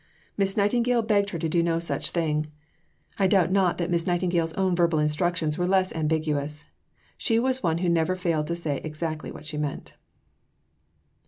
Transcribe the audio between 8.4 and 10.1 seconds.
to say exactly what she meant.